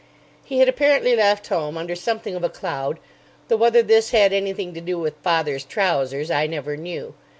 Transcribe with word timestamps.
He 0.43 0.57
had 0.57 0.67
apparently 0.67 1.15
left 1.15 1.45
home 1.49 1.77
under 1.77 1.95
something 1.95 2.33
of 2.33 2.43
a 2.43 2.49
cloud, 2.49 2.97
though 3.49 3.55
whether 3.57 3.83
this 3.83 4.09
had 4.09 4.33
anything 4.33 4.73
to 4.73 4.81
do 4.81 4.97
with 4.97 5.13
"father's 5.21 5.63
trousers" 5.63 6.31
I 6.31 6.47
never 6.47 6.75
knew. 6.75 7.13